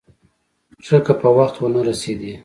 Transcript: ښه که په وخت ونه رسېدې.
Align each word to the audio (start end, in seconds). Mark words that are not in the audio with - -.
ښه 0.85 0.97
که 1.05 1.13
په 1.21 1.29
وخت 1.37 1.55
ونه 1.59 1.81
رسېدې. 1.89 2.33